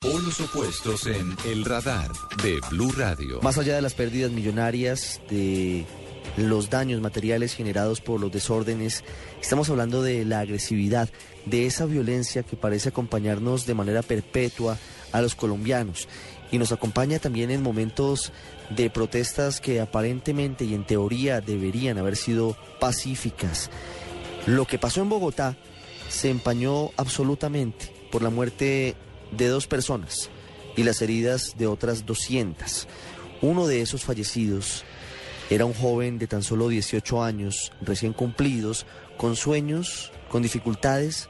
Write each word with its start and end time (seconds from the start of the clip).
Polos 0.00 0.40
opuestos 0.40 1.06
en 1.06 1.34
El 1.46 1.64
Radar 1.64 2.10
de 2.42 2.60
Blue 2.70 2.92
Radio. 2.92 3.40
Más 3.40 3.56
allá 3.56 3.76
de 3.76 3.82
las 3.82 3.94
pérdidas 3.94 4.30
millonarias, 4.30 5.22
de 5.30 5.86
los 6.36 6.68
daños 6.68 7.00
materiales 7.00 7.54
generados 7.54 8.02
por 8.02 8.20
los 8.20 8.30
desórdenes, 8.30 9.04
estamos 9.40 9.70
hablando 9.70 10.02
de 10.02 10.26
la 10.26 10.40
agresividad, 10.40 11.08
de 11.46 11.64
esa 11.64 11.86
violencia 11.86 12.42
que 12.42 12.56
parece 12.56 12.90
acompañarnos 12.90 13.64
de 13.64 13.72
manera 13.72 14.02
perpetua 14.02 14.76
a 15.12 15.22
los 15.22 15.34
colombianos 15.34 16.08
y 16.52 16.58
nos 16.58 16.72
acompaña 16.72 17.18
también 17.18 17.50
en 17.50 17.62
momentos 17.62 18.32
de 18.68 18.90
protestas 18.90 19.62
que 19.62 19.80
aparentemente 19.80 20.66
y 20.66 20.74
en 20.74 20.84
teoría 20.84 21.40
deberían 21.40 21.96
haber 21.96 22.16
sido 22.16 22.54
pacíficas. 22.80 23.70
Lo 24.46 24.66
que 24.66 24.78
pasó 24.78 25.00
en 25.00 25.08
Bogotá 25.08 25.56
se 26.10 26.28
empañó 26.28 26.90
absolutamente 26.98 27.92
por 28.12 28.22
la 28.22 28.30
muerte 28.30 28.94
de 29.30 29.48
dos 29.48 29.66
personas 29.66 30.30
y 30.76 30.82
las 30.84 31.02
heridas 31.02 31.56
de 31.56 31.66
otras 31.66 32.06
200. 32.06 32.86
Uno 33.42 33.66
de 33.66 33.80
esos 33.80 34.04
fallecidos 34.04 34.84
era 35.50 35.64
un 35.64 35.74
joven 35.74 36.18
de 36.18 36.26
tan 36.26 36.42
solo 36.42 36.68
18 36.68 37.22
años, 37.22 37.72
recién 37.80 38.12
cumplidos, 38.12 38.86
con 39.16 39.36
sueños, 39.36 40.12
con 40.28 40.42
dificultades, 40.42 41.28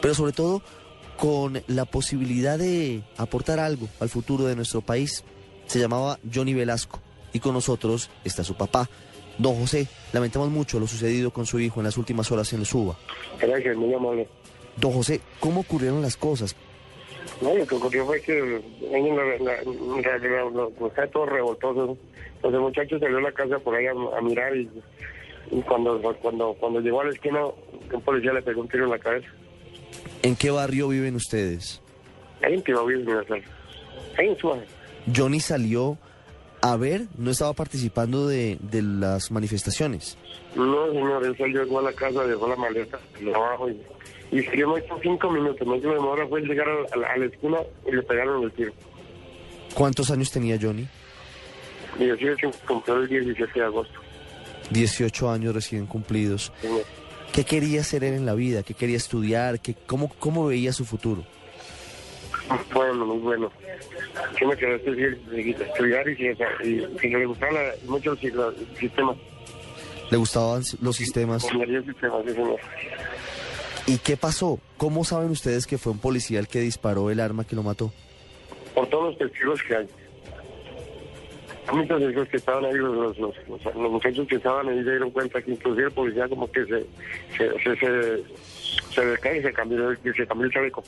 pero 0.00 0.14
sobre 0.14 0.32
todo 0.32 0.62
con 1.16 1.62
la 1.68 1.84
posibilidad 1.84 2.58
de 2.58 3.02
aportar 3.16 3.60
algo 3.60 3.88
al 4.00 4.08
futuro 4.08 4.44
de 4.44 4.56
nuestro 4.56 4.80
país. 4.80 5.24
Se 5.66 5.78
llamaba 5.78 6.18
Johnny 6.32 6.54
Velasco 6.54 7.00
y 7.32 7.40
con 7.40 7.54
nosotros 7.54 8.10
está 8.24 8.44
su 8.44 8.54
papá, 8.54 8.90
don 9.38 9.54
José. 9.56 9.86
Lamentamos 10.12 10.50
mucho 10.50 10.80
lo 10.80 10.86
sucedido 10.86 11.30
con 11.30 11.46
su 11.46 11.60
hijo 11.60 11.80
en 11.80 11.84
las 11.84 11.96
últimas 11.96 12.30
horas 12.32 12.52
en 12.52 12.60
el 12.60 12.66
Suba. 12.66 12.96
Gracias, 13.40 13.76
muy 13.76 13.94
amable. 13.94 14.28
Don 14.76 14.92
José, 14.92 15.20
¿cómo 15.40 15.60
ocurrieron 15.60 16.02
las 16.02 16.16
cosas? 16.16 16.56
No, 17.40 17.54
lo 17.54 17.66
que 17.66 17.74
ocurrió 17.74 18.06
fue 18.06 18.20
que 18.20 18.62
la- 18.90 20.68
pues, 20.78 20.90
está 20.92 21.06
todo 21.08 21.26
revoltoso. 21.26 21.96
Entonces 22.36 22.54
el 22.54 22.60
muchacho 22.60 22.98
salió 22.98 23.18
a 23.18 23.22
la 23.22 23.32
casa 23.32 23.58
por 23.58 23.74
ahí 23.74 23.86
a, 23.86 23.92
a 23.92 24.20
mirar 24.22 24.56
y, 24.56 24.68
y 25.50 25.60
cuando, 25.62 26.00
cuando, 26.20 26.54
cuando 26.54 26.80
llegó 26.80 27.00
a 27.00 27.04
la 27.04 27.10
esquina, 27.10 27.40
un 27.92 28.00
policía 28.02 28.32
le 28.32 28.42
pegó 28.42 28.60
un 28.60 28.68
tiro 28.68 28.84
en 28.84 28.90
la 28.90 28.98
cabeza. 28.98 29.28
¿En 30.22 30.36
qué 30.36 30.50
barrio 30.50 30.88
viven 30.88 31.16
ustedes? 31.16 31.80
Ahí 32.42 32.54
en 32.54 32.62
Tibabí, 32.62 32.94
Universal. 32.94 33.42
Ahí 34.18 34.28
en 34.28 34.36
Suárez. 34.36 34.68
Johnny 35.14 35.40
salió 35.40 35.98
a 36.62 36.76
ver, 36.76 37.02
no 37.18 37.30
estaba 37.30 37.52
participando 37.52 38.26
de, 38.26 38.56
de 38.60 38.80
las 38.80 39.30
manifestaciones. 39.30 40.16
No, 40.54 40.86
señor, 40.92 41.26
él 41.26 41.36
salió 41.36 41.62
llegó 41.62 41.78
a 41.80 41.82
la 41.82 41.92
casa, 41.92 42.24
dejó 42.26 42.48
la 42.48 42.56
maleta 42.56 42.98
abajo 43.34 43.68
y, 43.68 43.80
y 44.30 44.40
siguió 44.42 44.66
no 44.68 44.78
hizo 44.78 44.98
cinco 45.02 45.30
minutos. 45.30 45.58
Que 45.58 45.64
me 45.64 45.94
demora 45.94 46.26
fue 46.26 46.40
llegar 46.42 46.68
a 46.68 46.96
la, 46.96 47.06
a 47.08 47.16
la 47.16 47.26
esquina 47.26 47.58
y 47.86 47.92
le 47.94 48.02
pegaron 48.02 48.42
el 48.42 48.52
tiro. 48.52 48.72
¿Cuántos 49.74 50.10
años 50.10 50.30
tenía 50.30 50.58
Johnny? 50.60 50.86
Y 51.98 52.10
así 52.10 52.24
se 52.40 52.50
cumplió 52.66 52.96
el 53.00 53.08
17 53.08 53.58
de 53.60 53.64
agosto. 53.64 53.94
18 54.70 55.30
años 55.30 55.54
recién 55.54 55.86
cumplidos. 55.86 56.52
señor. 56.60 56.82
¿Qué 57.32 57.44
quería 57.44 57.80
hacer 57.80 58.04
él 58.04 58.14
en 58.14 58.26
la 58.26 58.34
vida? 58.34 58.62
¿Qué 58.62 58.74
quería 58.74 58.96
estudiar? 58.96 59.60
¿Qué, 59.60 59.74
cómo, 59.86 60.08
¿Cómo 60.20 60.46
veía 60.46 60.72
su 60.72 60.84
futuro? 60.84 61.24
Bueno, 62.72 63.06
muy 63.06 63.18
bueno. 63.18 63.50
Yo 64.40 64.46
me 64.48 64.56
quedé 64.56 64.76
estudiar, 64.76 65.16
estudiar 65.68 66.08
y, 66.08 66.16
si, 66.16 66.98
si 67.00 67.08
le 67.08 67.26
gustaban 67.26 67.54
la- 67.54 67.72
mucho 67.86 68.14
si- 68.16 68.30
los 68.30 68.54
sistemas. 68.78 69.16
¿Le 70.10 70.16
gustaban 70.18 70.62
los 70.80 70.96
sistemas? 70.96 71.42
Ingeniería 71.44 71.80
de 71.80 71.86
sistemas, 71.92 72.22
sí, 72.26 72.32
señor. 72.32 72.60
¿Y 73.86 73.98
qué 73.98 74.16
pasó? 74.16 74.58
¿Cómo 74.76 75.04
saben 75.04 75.30
ustedes 75.30 75.66
que 75.66 75.76
fue 75.78 75.92
un 75.92 75.98
policía 75.98 76.38
el 76.40 76.48
que 76.48 76.60
disparó 76.60 77.10
el 77.10 77.20
arma 77.20 77.44
que 77.44 77.54
lo 77.54 77.62
mató? 77.62 77.92
Por 78.74 78.86
todos 78.88 79.10
los 79.10 79.18
testigos 79.18 79.62
que 79.62 79.76
hay. 79.76 79.86
Hay 81.66 81.76
muchos 81.76 81.98
testigos 81.98 82.28
que 82.28 82.36
estaban 82.38 82.64
ahí, 82.64 82.74
los, 82.74 82.94
los, 82.96 83.18
los, 83.18 83.34
los- 83.64 83.90
muchachos 83.90 84.26
que 84.28 84.36
estaban 84.36 84.68
ahí 84.68 84.78
se 84.84 84.90
dieron 84.90 85.10
cuenta 85.10 85.40
que 85.42 85.50
inclusive 85.52 85.86
el 85.86 85.92
policía 85.92 86.28
como 86.28 86.50
que 86.50 86.64
se 86.64 86.86
se, 87.36 87.58
se, 87.62 87.76
se, 87.76 88.22
se 88.94 89.06
decae 89.06 89.38
y 89.38 89.42
se 89.42 89.52
cambió, 89.52 89.94
se 89.96 90.26
cambió 90.26 90.46
el 90.46 90.52
chaleco. 90.52 90.82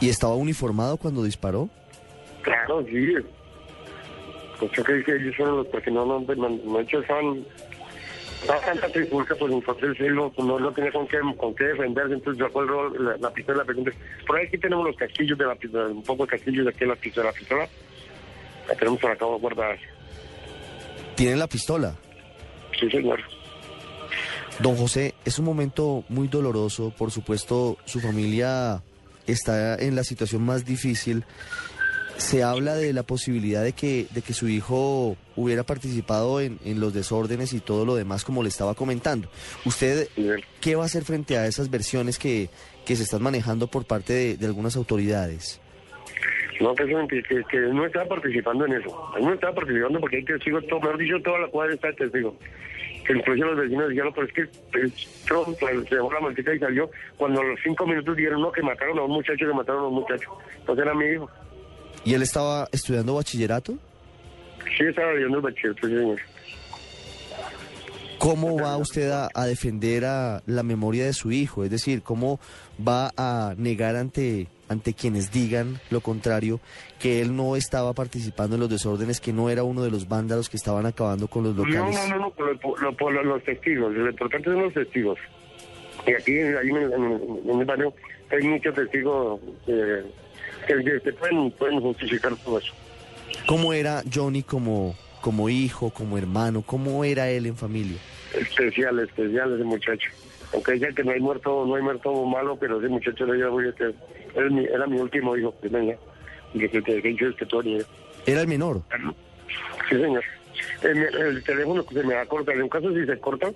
¿Y 0.00 0.08
estaba 0.08 0.34
uniformado 0.34 0.96
cuando 0.96 1.22
disparó? 1.24 1.68
Claro, 2.42 2.84
sí. 2.88 3.14
Pues 4.58 4.72
yo 4.72 4.82
creo 4.84 5.04
que 5.04 5.16
ellos 5.16 5.36
fueron 5.36 5.56
los 5.58 5.66
porque 5.68 5.90
no, 5.90 6.04
no, 6.06 6.20
no, 6.20 6.48
no 6.48 6.80
estaban, 6.80 7.44
estaba 8.40 8.60
tanta 8.60 8.88
trifulca, 8.88 9.34
pues 9.34 9.52
entonces 9.52 10.00
él 10.00 10.14
no, 10.14 10.32
no, 10.38 10.58
no 10.58 10.72
tenía 10.72 10.92
con 10.92 11.06
qué, 11.06 11.18
con 11.36 11.54
qué 11.54 11.64
defenderse, 11.64 12.14
entonces 12.14 12.42
el 12.42 12.68
rol, 12.68 13.04
la, 13.04 13.16
la 13.16 13.30
pistola 13.32 13.58
la 13.58 13.64
pregunta. 13.64 13.92
Por 14.26 14.36
ahí 14.36 14.46
aquí 14.46 14.58
tenemos 14.58 14.86
los 14.86 14.96
casquillos 14.96 15.38
de 15.38 15.46
la 15.46 15.54
pistola, 15.54 15.88
un 15.88 16.02
poco 16.02 16.24
de 16.24 16.30
casquillos 16.30 16.64
de 16.64 16.70
aquí 16.70 16.84
la 16.84 16.96
pistola, 16.96 17.26
la 17.26 17.32
pistola. 17.32 17.68
La 18.68 18.74
tenemos 18.74 19.00
por 19.00 19.10
acá 19.10 19.24
guardada. 19.24 19.76
¿Tiene 21.16 21.36
la 21.36 21.46
pistola? 21.46 21.94
Sí, 22.78 22.88
señor. 22.90 23.20
Don 24.60 24.76
José, 24.76 25.14
es 25.24 25.38
un 25.38 25.44
momento 25.44 26.04
muy 26.08 26.28
doloroso. 26.28 26.92
Por 26.96 27.10
supuesto, 27.10 27.78
su 27.84 28.00
familia 28.00 28.82
está 29.26 29.76
en 29.76 29.96
la 29.96 30.04
situación 30.04 30.42
más 30.42 30.64
difícil. 30.64 31.24
Se 32.20 32.42
habla 32.42 32.74
de 32.74 32.92
la 32.92 33.02
posibilidad 33.02 33.64
de 33.64 33.72
que, 33.72 34.06
de 34.10 34.20
que 34.20 34.34
su 34.34 34.46
hijo 34.46 35.16
hubiera 35.36 35.62
participado 35.64 36.40
en, 36.40 36.58
en 36.66 36.78
los 36.78 36.92
desórdenes 36.92 37.54
y 37.54 37.60
todo 37.60 37.86
lo 37.86 37.94
demás, 37.94 38.24
como 38.24 38.42
le 38.42 38.50
estaba 38.50 38.74
comentando. 38.74 39.28
¿Usted 39.64 40.06
qué 40.60 40.76
va 40.76 40.82
a 40.82 40.86
hacer 40.86 41.02
frente 41.04 41.38
a 41.38 41.46
esas 41.46 41.70
versiones 41.70 42.18
que, 42.18 42.50
que 42.84 42.94
se 42.94 43.04
están 43.04 43.22
manejando 43.22 43.68
por 43.68 43.86
parte 43.86 44.12
de, 44.12 44.36
de 44.36 44.46
algunas 44.46 44.76
autoridades? 44.76 45.60
No, 46.60 46.74
que, 46.74 46.84
eso, 46.84 47.08
que, 47.08 47.22
que, 47.22 47.58
no 47.58 47.86
estaba 47.86 48.04
participando 48.04 48.66
en 48.66 48.74
eso. 48.74 49.12
Él 49.16 49.24
no 49.24 49.32
estaba 49.32 49.54
participando 49.54 49.98
porque 49.98 50.16
hay 50.16 50.24
testigos, 50.24 50.66
todo, 50.66 50.78
mejor 50.80 50.98
dicho, 50.98 51.20
toda 51.22 51.38
la 51.38 51.48
cuadra 51.48 51.74
está 51.74 51.90
testigo. 51.94 52.36
Que 53.06 53.14
incluso 53.14 53.44
los 53.46 53.56
vecinos 53.56 53.88
dijeron, 53.88 54.12
pero 54.14 54.26
es 54.26 54.32
que 54.34 54.40
el 54.78 54.92
Trump 55.26 55.56
pues, 55.58 55.88
se 55.88 55.94
dejó 55.94 56.12
la 56.12 56.20
maldita 56.20 56.54
y 56.54 56.58
salió 56.58 56.90
cuando 57.16 57.40
a 57.40 57.44
los 57.44 57.58
cinco 57.64 57.86
minutos 57.86 58.14
dijeron, 58.14 58.42
no, 58.42 58.52
que 58.52 58.62
mataron 58.62 58.98
a 58.98 59.02
un 59.04 59.12
muchacho, 59.12 59.46
que 59.46 59.54
mataron 59.54 59.84
a 59.84 59.88
un 59.88 59.94
muchacho. 59.94 60.36
Entonces 60.58 60.84
era 60.84 60.94
mi 60.94 61.06
hijo. 61.06 61.30
¿Y 62.04 62.14
él 62.14 62.22
estaba 62.22 62.68
estudiando 62.72 63.14
bachillerato? 63.14 63.74
Sí, 64.76 64.84
estaba 64.84 65.10
el 65.12 65.28
bachillerato, 65.40 65.86
señor. 65.86 66.18
¿Cómo 68.18 68.58
va 68.60 68.76
usted 68.76 69.10
a, 69.10 69.28
a 69.34 69.46
defender 69.46 70.04
a 70.04 70.42
la 70.46 70.62
memoria 70.62 71.06
de 71.06 71.14
su 71.14 71.32
hijo? 71.32 71.64
Es 71.64 71.70
decir, 71.70 72.02
¿cómo 72.02 72.38
va 72.86 73.10
a 73.16 73.54
negar 73.56 73.96
ante, 73.96 74.46
ante 74.68 74.92
quienes 74.92 75.32
digan 75.32 75.80
lo 75.88 76.02
contrario 76.02 76.60
que 76.98 77.22
él 77.22 77.34
no 77.34 77.56
estaba 77.56 77.94
participando 77.94 78.56
en 78.56 78.60
los 78.60 78.68
desórdenes, 78.68 79.20
que 79.22 79.32
no 79.32 79.48
era 79.48 79.62
uno 79.62 79.82
de 79.82 79.90
los 79.90 80.06
vándalos 80.06 80.50
que 80.50 80.58
estaban 80.58 80.84
acabando 80.84 81.28
con 81.28 81.44
los 81.44 81.56
No, 81.56 81.64
locales? 81.64 81.96
no, 81.96 82.08
no, 82.08 82.18
no, 82.26 82.30
por, 82.32 82.60
por- 82.60 82.82
lo- 82.82 82.94
por 82.94 83.24
los 83.24 83.42
testigos. 83.42 83.90
Lo 83.94 84.10
importante 84.10 84.50
son 84.50 84.62
los 84.64 84.74
testigos. 84.74 85.18
Y 86.06 86.12
aquí, 86.12 86.32
ahí 86.38 86.68
en, 86.68 86.76
el- 86.76 86.92
en 86.92 87.04
el- 87.04 87.50
en 87.50 87.60
el 87.60 87.64
barrio, 87.64 87.94
hay 88.30 88.42
muchos 88.42 88.74
testigos 88.74 89.40
eh, 89.66 90.02
que, 90.66 90.74
que- 90.84 91.00
que 91.00 91.12
pueden, 91.12 91.50
pueden 91.52 91.80
justificar 91.80 92.34
todo 92.36 92.58
eso. 92.58 92.72
¿Cómo 93.46 93.72
era 93.72 94.02
Johnny 94.12 94.42
como, 94.42 94.94
como 95.20 95.48
hijo, 95.48 95.90
como 95.90 96.16
hermano? 96.18 96.62
¿Cómo 96.62 97.04
era 97.04 97.28
él 97.30 97.46
en 97.46 97.56
familia? 97.56 97.98
Especial, 98.34 98.98
especial 99.00 99.54
ese 99.54 99.64
muchacho. 99.64 100.10
Aunque 100.52 100.72
diga 100.72 100.92
que 100.92 101.04
no 101.04 101.12
hay 101.12 101.20
muerto, 101.20 101.64
no 101.66 101.74
hay 101.76 101.82
muerto 101.82 102.24
malo, 102.24 102.56
pero 102.56 102.78
ese 102.78 102.88
muchacho 102.88 103.24
le 103.26 103.34
digo, 103.34 103.56
que 103.76 103.94
era 104.34 104.50
mi, 104.50 104.64
era 104.64 104.86
mi 104.86 104.98
último 104.98 105.36
hijo, 105.36 105.54
que 105.60 105.68
venga. 105.68 105.96
Y 106.54 106.58
que 106.68 106.82
te 106.82 107.00
que 107.02 107.10
este 107.10 107.46
Tony. 107.46 107.78
Era 108.26 108.40
el 108.40 108.48
menor. 108.48 108.82
Sí, 109.88 109.96
señor. 109.96 110.24
El, 110.82 110.98
el 110.98 111.44
teléfono 111.44 111.84
que 111.84 111.94
se 111.94 112.02
me 112.04 112.14
va 112.14 112.22
a 112.22 112.26
cortar. 112.26 112.54
En 112.56 112.62
un 112.62 112.68
caso, 112.68 112.92
si 112.94 113.04
se 113.06 113.18
corta, 113.18 113.50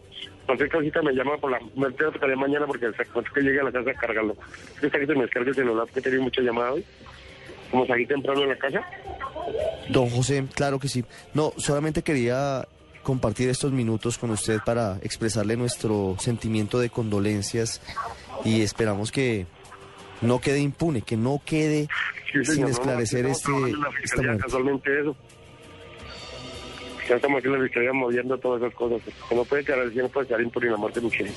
cualquier 0.47 0.71
cosita 0.71 1.03
me 1.03 1.13
llama 1.13 1.37
por 1.39 1.51
la. 1.51 1.59
Me 1.77 1.91
tengo 1.93 2.13
que 2.13 2.19
traer 2.19 2.37
mañana 2.37 2.67
porque 2.67 2.87
cuando 3.13 3.31
que 3.33 3.41
llegue 3.41 3.61
a 3.61 3.65
la 3.65 3.73
casa 3.73 3.91
a 3.91 3.95
cargarlo. 3.95 4.37
Es 4.83 4.91
que 4.93 5.07
se 5.07 5.15
me 5.15 5.23
descargue 5.23 5.51
el 5.51 5.55
celular 5.57 5.85
porque 5.87 6.01
he 6.01 6.03
tenido 6.03 6.23
mucha 6.23 6.43
llamada 6.43 6.73
hoy. 6.73 6.85
Como 7.71 7.87
salí 7.87 8.07
temprano 8.07 8.43
en 8.43 8.49
la 8.51 8.57
casa. 8.57 8.83
Don 9.89 10.09
José, 10.11 10.45
claro 10.55 10.79
que 10.79 10.89
sí. 10.89 11.05
No, 11.33 11.53
solamente 11.57 12.03
quería 12.03 12.67
compartir 13.03 13.49
estos 13.51 13.73
minutos 13.73 14.17
con 14.17 14.31
usted 14.31 14.61
para 14.65 14.99
expresarle 15.03 15.57
nuestro 15.57 16.17
sentimiento 16.19 16.79
de 16.79 16.89
condolencias 16.89 17.83
y 18.45 18.63
esperamos 18.63 19.13
que 19.13 19.47
no 20.23 20.41
quede 20.41 20.61
impune, 20.61 21.03
que 21.03 21.17
no 21.17 21.43
quede 21.45 21.89
Sí, 22.33 22.33
sin 22.33 22.45
señor, 22.47 22.69
no, 22.71 22.75
esclarecer 22.75 23.27
aquí 23.27 23.33
este, 23.33 23.53
esta 24.05 24.23
muerte. 24.23 24.43
casualmente 24.43 25.01
eso. 25.01 25.17
Ya 27.09 27.17
estamos 27.17 27.39
aquí 27.39 27.49
en 27.49 27.55
la 27.55 27.65
fiscalía 27.65 27.93
moviendo 27.93 28.39
todas 28.39 28.63
esas 28.63 28.75
cosas. 28.75 29.01
No 29.35 29.45
puede 29.45 29.65
quedar, 29.65 29.87
no 29.87 30.09
puede 30.09 30.27
quedar 30.27 30.41
impune 30.41 30.71
la 30.71 30.77
muerte 30.77 31.01
de 31.01 31.07
Michelle. 31.07 31.33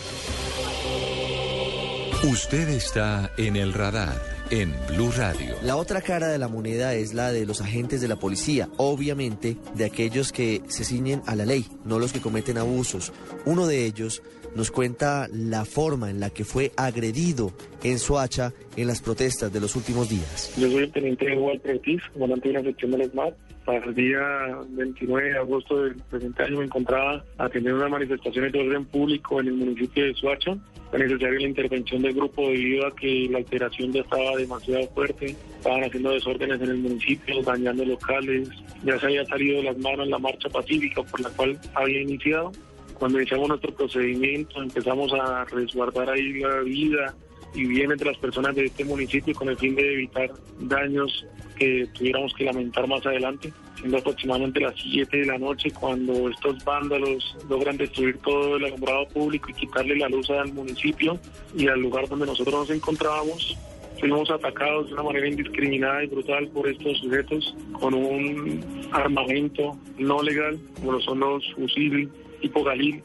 Usted 2.24 2.70
está 2.70 3.32
en 3.38 3.56
el 3.56 3.74
radar 3.74 4.20
en 4.50 4.74
Blue 4.88 5.12
Radio. 5.16 5.56
La 5.62 5.76
otra 5.76 6.02
cara 6.02 6.28
de 6.28 6.38
la 6.38 6.48
moneda 6.48 6.94
es 6.94 7.14
la 7.14 7.32
de 7.32 7.46
los 7.46 7.62
agentes 7.62 8.02
de 8.02 8.08
la 8.08 8.16
policía, 8.16 8.70
obviamente 8.78 9.58
de 9.76 9.86
aquellos 9.86 10.32
que 10.32 10.62
se 10.68 10.84
ciñen 10.84 11.22
a 11.26 11.36
la 11.36 11.46
ley, 11.46 11.66
no 11.86 12.00
los 12.00 12.14
que 12.14 12.22
cometen 12.22 12.58
abusos. 12.58 13.14
Uno 13.46 13.68
de 13.68 13.86
ellos 13.86 14.24
nos 14.56 14.72
cuenta 14.72 15.28
la 15.32 15.66
forma 15.66 16.10
en 16.10 16.20
la 16.20 16.30
que 16.30 16.44
fue 16.44 16.72
agredido 16.76 17.52
en 17.84 18.00
Soacha 18.00 18.54
en 18.76 18.88
las 18.88 19.02
protestas 19.02 19.54
de 19.54 19.60
los 19.60 19.76
últimos 19.76 20.10
días. 20.10 20.54
Yo 20.58 20.70
soy 20.70 20.84
el 20.84 20.92
teniente 20.92 21.38
Walter 21.38 21.76
Ortiz, 21.76 22.02
comandante 22.14 22.50
de 22.50 22.54
la 22.56 22.64
sección 22.64 22.92
del 22.92 23.02
ESMAD. 23.02 23.34
Para 23.68 23.84
el 23.84 23.96
día 23.96 24.22
29 24.70 25.30
de 25.34 25.38
agosto 25.40 25.84
del 25.84 25.96
presente 26.10 26.42
año 26.42 26.60
me 26.60 26.64
encontraba 26.64 27.22
atendiendo 27.38 27.82
unas 27.82 27.92
manifestaciones 27.92 28.54
de 28.54 28.62
orden 28.62 28.86
público 28.86 29.42
en 29.42 29.48
el 29.48 29.56
municipio 29.56 30.06
de 30.06 30.14
Suacha. 30.14 30.56
Fue 30.90 31.00
necesaria 31.00 31.38
la 31.38 31.50
intervención 31.50 32.02
del 32.02 32.14
grupo 32.14 32.44
debido 32.48 32.88
a 32.88 32.96
que 32.96 33.28
la 33.30 33.40
alteración 33.40 33.92
ya 33.92 34.00
estaba 34.00 34.38
demasiado 34.38 34.88
fuerte. 34.92 35.36
Estaban 35.58 35.84
haciendo 35.84 36.12
desórdenes 36.12 36.62
en 36.62 36.70
el 36.70 36.78
municipio, 36.78 37.44
dañando 37.44 37.84
locales. 37.84 38.48
Ya 38.86 38.98
se 39.00 39.08
había 39.08 39.26
salido 39.26 39.58
de 39.58 39.64
las 39.64 39.78
manos 39.80 40.08
la 40.08 40.18
marcha 40.18 40.48
pacífica 40.48 41.04
por 41.04 41.20
la 41.20 41.30
cual 41.32 41.60
había 41.74 42.04
iniciado. 42.04 42.54
Cuando 42.94 43.18
iniciamos 43.18 43.50
nuestro 43.50 43.76
procedimiento 43.76 44.64
empezamos 44.64 45.12
a 45.12 45.44
resguardar 45.44 46.10
ahí 46.10 46.40
la 46.40 46.62
vida 46.62 47.14
y 47.54 47.66
bienes 47.66 47.98
de 47.98 48.06
las 48.06 48.18
personas 48.18 48.56
de 48.56 48.68
este 48.68 48.86
municipio 48.86 49.36
con 49.36 49.50
el 49.50 49.58
fin 49.58 49.76
de 49.76 49.94
evitar 49.94 50.32
daños 50.58 51.26
que 51.58 51.88
tuviéramos 51.94 52.34
que 52.34 52.46
lamentar 52.46 52.88
más 52.88 53.06
adelante, 53.06 53.52
siendo 53.78 53.98
aproximadamente 53.98 54.60
las 54.60 54.76
7 54.76 55.18
de 55.18 55.26
la 55.26 55.38
noche 55.38 55.72
cuando 55.72 56.30
estos 56.30 56.64
vándalos 56.64 57.38
logran 57.50 57.78
destruir 57.78 58.18
todo 58.20 58.58
el 58.58 58.66
alumbrado 58.66 59.08
público 59.10 59.50
y 59.50 59.54
quitarle 59.54 59.98
la 59.98 60.10
luz 60.10 60.30
al 60.30 60.54
municipio 60.54 61.20
y 61.56 61.68
al 61.68 61.80
lugar 61.80 62.08
donde 62.08 62.26
nosotros 62.26 62.54
nos 62.54 62.70
encontrábamos. 62.70 63.58
Fuimos 64.00 64.30
atacados 64.30 64.88
de 64.88 64.94
una 64.94 65.04
manera 65.04 65.28
indiscriminada 65.28 66.04
y 66.04 66.08
brutal 66.08 66.48
por 66.50 66.68
estos 66.68 67.00
sujetos 67.00 67.56
con 67.74 67.96
un 67.96 68.90
armamento 68.92 69.76
no 69.98 70.22
legal, 70.22 70.60
como 70.76 70.94
lo 70.94 71.02
son 71.02 71.20
los 71.20 71.44
fusiles 71.54 72.08
tipo 72.42 72.64
Galil, 72.64 73.02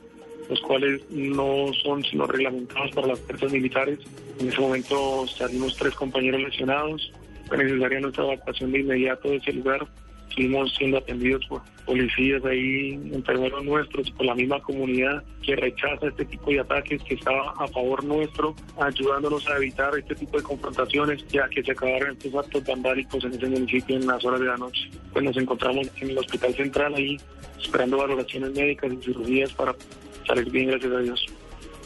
los 0.49 0.61
cuales 0.61 1.01
no 1.11 1.73
son 1.83 2.05
sino 2.05 2.27
reglamentados 2.27 2.91
para 2.93 3.09
las 3.09 3.21
fuerzas 3.21 3.53
militares. 3.53 3.99
En 4.39 4.49
ese 4.49 4.61
momento 4.61 5.27
salimos 5.27 5.77
tres 5.77 5.95
compañeros 5.95 6.43
lesionados. 6.43 7.13
Necesaria 7.57 8.01
nuestra 8.01 8.25
evacuación 8.25 8.73
de 8.73 8.81
inmediato 8.81 9.29
de 9.29 9.37
ese 9.37 9.53
lugar. 9.53 9.87
Seguimos 10.35 10.75
siendo 10.77 10.97
atendidos 10.97 11.45
por 11.47 11.61
policías 11.85 12.43
ahí, 12.45 12.93
enfermeros 13.13 13.63
nuestros, 13.65 14.11
por 14.13 14.25
la 14.25 14.35
misma 14.35 14.61
comunidad 14.63 15.23
que 15.43 15.57
rechaza 15.57 16.07
este 16.07 16.25
tipo 16.25 16.51
de 16.51 16.61
ataques, 16.61 17.03
que 17.03 17.15
estaba 17.15 17.53
a 17.59 17.69
favor 17.69 18.03
nuestro, 18.05 18.55
ayudándonos 18.81 19.47
a 19.49 19.57
evitar 19.57 19.93
este 19.99 20.15
tipo 20.15 20.39
de 20.39 20.43
confrontaciones, 20.43 21.27
ya 21.29 21.49
que 21.51 21.63
se 21.63 21.73
acabaron 21.73 22.13
estos 22.13 22.35
actos 22.35 22.65
vandálicos 22.65 23.23
en 23.25 23.35
ese 23.35 23.47
municipio 23.47 23.97
en 23.97 24.07
las 24.07 24.25
horas 24.25 24.41
de 24.41 24.47
la 24.47 24.57
noche. 24.57 24.91
Pues 25.13 25.25
nos 25.25 25.37
encontramos 25.37 25.91
en 26.01 26.11
el 26.11 26.19
Hospital 26.19 26.55
Central 26.55 26.95
ahí, 26.95 27.19
esperando 27.63 27.99
valoraciones 27.99 28.53
médicas 28.55 28.93
y 28.93 29.05
cirugías 29.05 29.53
para 29.53 29.75
salir 30.27 30.51
bien, 30.51 30.69
gracias 30.69 30.93
a 30.93 30.99
Dios. 30.99 31.27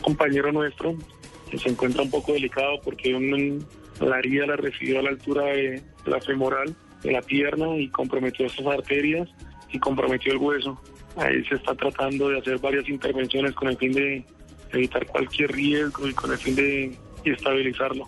Compañero 0.03 0.53
nuestro 0.53 0.95
que 1.51 1.59
se 1.59 1.69
encuentra 1.69 2.03
un 2.03 2.11
poco 2.11 2.33
delicado 2.33 2.81
porque 2.85 3.15
un, 3.15 3.65
la 4.01 4.19
herida 4.19 4.47
la 4.47 4.57
recibió 4.57 5.01
a 5.01 5.03
la 5.03 5.11
altura 5.11 5.45
de 5.45 5.83
la 6.07 6.21
femoral, 6.21 6.75
de 7.03 7.13
la 7.13 7.23
pierna 7.23 7.77
y 7.77 7.89
comprometió 7.89 8.47
estas 8.47 8.67
arterias 8.67 9.29
y 9.73 9.79
comprometió 9.79 10.33
el 10.33 10.39
hueso. 10.39 10.81
Ahí 11.17 11.45
se 11.45 11.55
está 11.55 11.75
tratando 11.75 12.29
de 12.29 12.39
hacer 12.39 12.59
varias 12.59 12.89
intervenciones 12.89 13.53
con 13.53 13.69
el 13.69 13.77
fin 13.77 13.93
de 13.93 14.25
evitar 14.73 15.07
cualquier 15.07 15.53
riesgo 15.53 16.07
y 16.07 16.13
con 16.13 16.33
el 16.33 16.39
fin 16.39 16.55
de 16.55 16.97
estabilizarlo. 17.25 18.07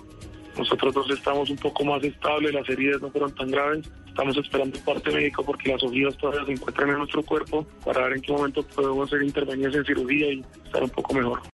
Nosotros 0.59 0.93
dos 0.93 1.11
estamos 1.11 1.49
un 1.51 1.57
poco 1.57 1.85
más 1.85 2.03
estables, 2.03 2.53
las 2.53 2.69
heridas 2.69 3.01
no 3.01 3.11
fueron 3.11 3.33
tan 3.35 3.51
graves. 3.51 3.89
Estamos 4.09 4.37
esperando 4.37 4.79
parte 4.81 5.13
médico 5.13 5.45
porque 5.45 5.71
las 5.71 5.83
ojivas 5.85 6.17
todavía 6.19 6.45
se 6.47 6.53
encuentran 6.53 6.91
en 6.91 6.99
nuestro 6.99 7.23
cuerpo 7.23 7.65
para 7.85 8.03
ver 8.03 8.15
en 8.15 8.23
qué 8.23 8.33
momento 8.33 8.67
podemos 8.67 9.07
hacer 9.09 9.23
intervenciones 9.23 9.77
en 9.77 9.85
cirugía 9.85 10.33
y 10.33 10.45
estar 10.65 10.83
un 10.83 10.91
poco 10.91 11.15
mejor. 11.15 11.41